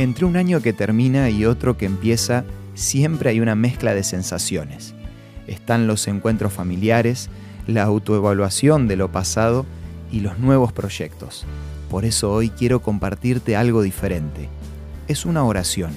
Entre 0.00 0.24
un 0.24 0.38
año 0.38 0.62
que 0.62 0.72
termina 0.72 1.28
y 1.28 1.44
otro 1.44 1.76
que 1.76 1.84
empieza, 1.84 2.46
siempre 2.72 3.28
hay 3.28 3.40
una 3.40 3.54
mezcla 3.54 3.92
de 3.92 4.02
sensaciones. 4.02 4.94
Están 5.46 5.86
los 5.86 6.08
encuentros 6.08 6.54
familiares, 6.54 7.28
la 7.66 7.82
autoevaluación 7.82 8.88
de 8.88 8.96
lo 8.96 9.12
pasado 9.12 9.66
y 10.10 10.20
los 10.20 10.38
nuevos 10.38 10.72
proyectos. 10.72 11.44
Por 11.90 12.06
eso 12.06 12.32
hoy 12.32 12.48
quiero 12.48 12.80
compartirte 12.80 13.56
algo 13.56 13.82
diferente. 13.82 14.48
Es 15.06 15.26
una 15.26 15.44
oración, 15.44 15.90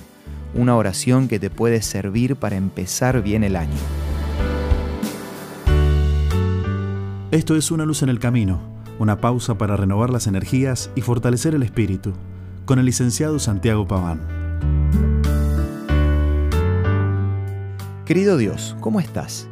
una 0.54 0.76
oración 0.76 1.30
que 1.30 1.40
te 1.40 1.50
puede 1.50 1.82
servir 1.82 2.36
para 2.36 2.58
empezar 2.58 3.24
bien 3.24 3.46
el 3.46 3.56
año. 3.56 3.80
Esto 7.32 7.56
es 7.56 7.72
Una 7.72 7.86
luz 7.86 8.04
en 8.04 8.10
el 8.10 8.20
camino, 8.20 8.60
una 9.00 9.22
pausa 9.22 9.58
para 9.58 9.78
renovar 9.78 10.10
las 10.10 10.28
energías 10.28 10.90
y 10.94 11.00
fortalecer 11.00 11.56
el 11.56 11.64
espíritu 11.64 12.12
con 12.66 12.80
el 12.80 12.86
licenciado 12.86 13.40
Santiago 13.40 13.88
Paván. 13.88 14.22
Querido 18.06 18.38
Dios, 18.38 18.76
¿cómo 18.80 19.00
estás? 19.00 19.48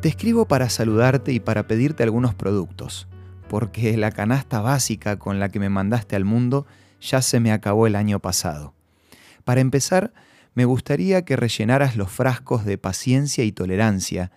Te 0.00 0.08
escribo 0.08 0.46
para 0.46 0.68
saludarte 0.68 1.32
y 1.32 1.40
para 1.40 1.66
pedirte 1.66 2.02
algunos 2.02 2.34
productos, 2.34 3.06
porque 3.48 3.96
la 3.96 4.10
canasta 4.10 4.60
básica 4.60 5.18
con 5.18 5.38
la 5.38 5.48
que 5.48 5.60
me 5.60 5.68
mandaste 5.68 6.16
al 6.16 6.24
mundo 6.24 6.66
ya 7.00 7.22
se 7.22 7.40
me 7.40 7.52
acabó 7.52 7.86
el 7.86 7.96
año 7.96 8.18
pasado. 8.20 8.74
Para 9.44 9.60
empezar, 9.60 10.12
me 10.54 10.64
gustaría 10.64 11.24
que 11.24 11.36
rellenaras 11.36 11.96
los 11.96 12.10
frascos 12.10 12.64
de 12.64 12.78
paciencia 12.78 13.44
y 13.44 13.52
tolerancia 13.52 14.30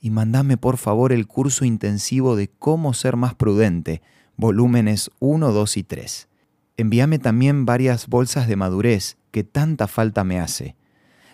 y 0.00 0.10
mandame 0.10 0.56
por 0.56 0.76
favor 0.76 1.12
el 1.12 1.26
curso 1.26 1.64
intensivo 1.64 2.34
de 2.34 2.48
cómo 2.48 2.94
ser 2.94 3.16
más 3.16 3.34
prudente, 3.34 4.02
volúmenes 4.36 5.10
1, 5.20 5.52
2 5.52 5.76
y 5.76 5.82
3 5.84 6.29
envíame 6.80 7.18
también 7.18 7.66
varias 7.66 8.06
bolsas 8.06 8.48
de 8.48 8.56
madurez 8.56 9.16
que 9.30 9.44
tanta 9.44 9.86
falta 9.86 10.24
me 10.24 10.40
hace. 10.40 10.76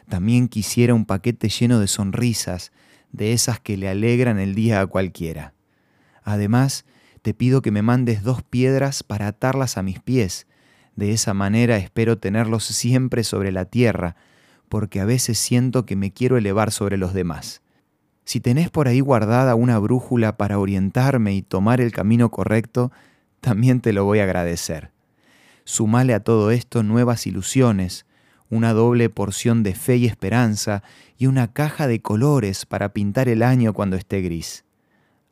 También 0.08 0.48
quisiera 0.48 0.94
un 0.94 1.04
paquete 1.04 1.48
lleno 1.48 1.80
de 1.80 1.88
sonrisas, 1.88 2.72
de 3.12 3.32
esas 3.32 3.60
que 3.60 3.76
le 3.76 3.88
alegran 3.88 4.38
el 4.38 4.54
día 4.54 4.80
a 4.80 4.86
cualquiera. 4.86 5.54
Además, 6.22 6.84
te 7.22 7.34
pido 7.34 7.62
que 7.62 7.70
me 7.70 7.82
mandes 7.82 8.22
dos 8.22 8.42
piedras 8.42 9.02
para 9.02 9.26
atarlas 9.26 9.78
a 9.78 9.82
mis 9.82 10.00
pies. 10.00 10.46
De 10.94 11.12
esa 11.12 11.34
manera 11.34 11.76
espero 11.76 12.18
tenerlos 12.18 12.64
siempre 12.64 13.24
sobre 13.24 13.52
la 13.52 13.64
tierra, 13.64 14.16
porque 14.68 15.00
a 15.00 15.04
veces 15.04 15.38
siento 15.38 15.86
que 15.86 15.96
me 15.96 16.12
quiero 16.12 16.36
elevar 16.36 16.70
sobre 16.70 16.96
los 16.96 17.14
demás. 17.14 17.62
Si 18.24 18.40
tenés 18.40 18.70
por 18.70 18.88
ahí 18.88 19.00
guardada 19.00 19.54
una 19.54 19.78
brújula 19.78 20.36
para 20.36 20.58
orientarme 20.58 21.34
y 21.34 21.42
tomar 21.42 21.80
el 21.80 21.92
camino 21.92 22.30
correcto, 22.30 22.90
también 23.40 23.80
te 23.80 23.92
lo 23.92 24.04
voy 24.04 24.18
a 24.18 24.24
agradecer. 24.24 24.95
Sumale 25.68 26.14
a 26.14 26.20
todo 26.20 26.52
esto 26.52 26.84
nuevas 26.84 27.26
ilusiones, 27.26 28.06
una 28.50 28.72
doble 28.72 29.10
porción 29.10 29.64
de 29.64 29.74
fe 29.74 29.96
y 29.96 30.06
esperanza 30.06 30.84
y 31.18 31.26
una 31.26 31.52
caja 31.52 31.88
de 31.88 32.00
colores 32.00 32.66
para 32.66 32.92
pintar 32.92 33.28
el 33.28 33.42
año 33.42 33.72
cuando 33.72 33.96
esté 33.96 34.22
gris. 34.22 34.64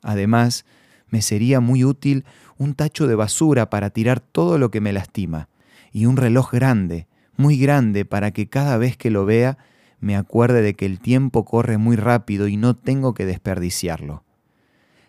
Además, 0.02 0.64
me 1.08 1.22
sería 1.22 1.60
muy 1.60 1.84
útil 1.84 2.24
un 2.58 2.74
tacho 2.74 3.06
de 3.06 3.14
basura 3.14 3.70
para 3.70 3.90
tirar 3.90 4.18
todo 4.18 4.58
lo 4.58 4.72
que 4.72 4.80
me 4.80 4.92
lastima 4.92 5.48
y 5.92 6.06
un 6.06 6.16
reloj 6.16 6.50
grande, 6.50 7.06
muy 7.36 7.56
grande, 7.56 8.05
para 8.05 8.32
que 8.32 8.48
cada 8.48 8.77
vez 8.77 8.96
que 8.96 9.10
lo 9.10 9.24
vea 9.24 9.56
me 10.00 10.16
acuerde 10.16 10.62
de 10.62 10.74
que 10.74 10.86
el 10.86 10.98
tiempo 10.98 11.44
corre 11.44 11.78
muy 11.78 11.94
rápido 11.94 12.48
y 12.48 12.56
no 12.56 12.74
tengo 12.74 13.14
que 13.14 13.24
desperdiciarlo. 13.24 14.24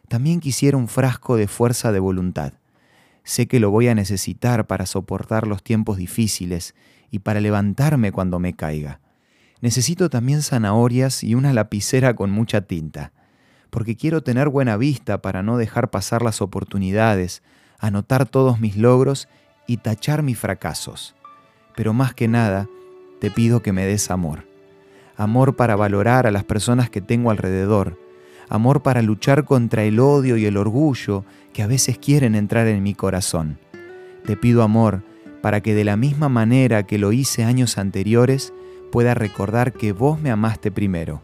También 0.07 0.39
quisiera 0.39 0.77
un 0.77 0.87
frasco 0.87 1.35
de 1.35 1.47
fuerza 1.47 1.91
de 1.91 1.99
voluntad 1.99 2.53
Sé 3.25 3.47
que 3.47 3.59
lo 3.59 3.71
voy 3.71 3.87
a 3.87 3.95
necesitar 3.95 4.67
para 4.67 4.85
soportar 4.85 5.47
los 5.47 5.63
tiempos 5.63 5.97
difíciles 5.97 6.75
y 7.09 7.19
para 7.19 7.41
levantarme 7.41 8.11
cuando 8.11 8.37
me 8.37 8.53
caiga. 8.53 9.01
Necesito 9.61 10.11
también 10.11 10.43
zanahorias 10.43 11.23
y 11.23 11.33
una 11.33 11.52
lapicera 11.52 12.15
con 12.15 12.30
mucha 12.30 12.61
tinta, 12.61 13.14
porque 13.71 13.95
quiero 13.95 14.21
tener 14.21 14.49
buena 14.49 14.77
vista 14.77 15.23
para 15.23 15.41
no 15.41 15.58
dejar 15.58 15.89
pasar 15.89 16.21
las 16.21 16.39
oportunidades, 16.39 17.41
anotar 17.80 18.27
todos 18.27 18.59
mis 18.59 18.77
logros 18.77 19.27
y 19.65 19.77
tachar 19.77 20.21
mis 20.21 20.37
fracasos. 20.37 21.15
Pero 21.75 21.93
más 21.93 22.14
que 22.14 22.27
nada, 22.27 22.69
te 23.19 23.31
pido 23.31 23.64
que 23.64 23.73
me 23.73 23.87
des 23.87 24.11
amor. 24.11 24.47
Amor 25.17 25.55
para 25.55 25.75
valorar 25.75 26.27
a 26.27 26.31
las 26.31 26.43
personas 26.43 26.91
que 26.91 27.02
tengo 27.02 27.31
alrededor, 27.31 27.99
amor 28.50 28.82
para 28.82 29.02
luchar 29.02 29.45
contra 29.45 29.83
el 29.83 30.00
odio 30.00 30.38
y 30.38 30.45
el 30.45 30.58
orgullo 30.58 31.26
que 31.54 31.64
a 31.64 31.67
veces 31.67 31.98
quieren 31.98 32.36
entrar 32.36 32.67
en 32.67 32.83
mi 32.83 32.94
corazón. 32.94 33.60
Te 34.26 34.36
pido 34.36 34.64
amor 34.64 35.04
para 35.45 35.61
que 35.61 35.76
de 35.76 35.83
la 35.83 35.95
misma 35.95 36.28
manera 36.28 36.88
que 36.88 36.98
lo 36.98 37.11
hice 37.11 37.44
años 37.44 37.78
anteriores, 37.78 38.52
pueda 38.92 39.14
recordar 39.14 39.73
que 39.73 39.92
vos 39.92 40.20
me 40.20 40.32
amaste 40.32 40.72
primero. 40.72 41.22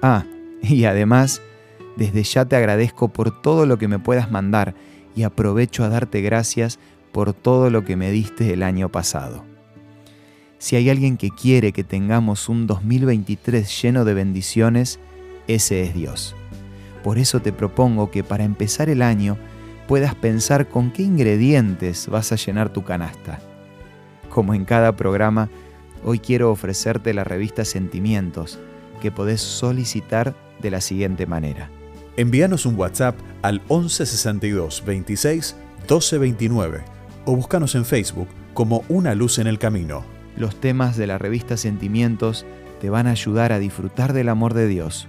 Ah, 0.00 0.24
y 0.62 0.84
además, 0.84 1.42
desde 1.96 2.22
ya 2.22 2.46
te 2.46 2.56
agradezco 2.56 3.08
por 3.08 3.42
todo 3.42 3.66
lo 3.66 3.76
que 3.76 3.86
me 3.86 3.98
puedas 3.98 4.30
mandar 4.30 4.74
y 5.14 5.24
aprovecho 5.24 5.84
a 5.84 5.90
darte 5.90 6.22
gracias 6.22 6.78
por 7.12 7.34
todo 7.34 7.68
lo 7.68 7.84
que 7.84 7.96
me 7.96 8.10
diste 8.10 8.52
el 8.52 8.62
año 8.62 8.88
pasado. 8.88 9.44
Si 10.58 10.76
hay 10.76 10.88
alguien 10.88 11.18
que 11.18 11.28
quiere 11.28 11.72
que 11.72 11.84
tengamos 11.84 12.48
un 12.48 12.66
2023 12.66 13.82
lleno 13.82 14.06
de 14.06 14.14
bendiciones, 14.14 14.98
ese 15.46 15.82
es 15.82 15.94
Dios. 15.94 16.34
Por 17.02 17.18
eso 17.18 17.40
te 17.40 17.52
propongo 17.52 18.10
que 18.10 18.24
para 18.24 18.44
empezar 18.44 18.88
el 18.88 19.02
año 19.02 19.36
puedas 19.86 20.14
pensar 20.14 20.68
con 20.68 20.90
qué 20.90 21.02
ingredientes 21.02 22.08
vas 22.08 22.32
a 22.32 22.36
llenar 22.36 22.72
tu 22.72 22.82
canasta. 22.82 23.40
Como 24.30 24.54
en 24.54 24.64
cada 24.64 24.96
programa, 24.96 25.50
hoy 26.02 26.18
quiero 26.18 26.50
ofrecerte 26.50 27.12
la 27.12 27.24
revista 27.24 27.64
Sentimientos, 27.64 28.58
que 29.02 29.12
podés 29.12 29.42
solicitar 29.42 30.34
de 30.60 30.70
la 30.70 30.80
siguiente 30.80 31.26
manera. 31.26 31.70
Envíanos 32.16 32.64
un 32.64 32.76
WhatsApp 32.76 33.16
al 33.42 33.60
1162 33.68 34.82
26 34.86 35.56
1229 35.80 36.84
o 37.26 37.36
búscanos 37.36 37.74
en 37.74 37.84
Facebook 37.84 38.28
como 38.54 38.82
Una 38.88 39.14
Luz 39.14 39.38
en 39.38 39.46
el 39.46 39.58
Camino. 39.58 40.04
Los 40.36 40.58
temas 40.58 40.96
de 40.96 41.06
la 41.06 41.18
revista 41.18 41.56
Sentimientos 41.56 42.46
te 42.80 42.88
van 42.88 43.06
a 43.06 43.10
ayudar 43.10 43.52
a 43.52 43.58
disfrutar 43.58 44.12
del 44.14 44.28
amor 44.30 44.54
de 44.54 44.68
Dios 44.68 45.08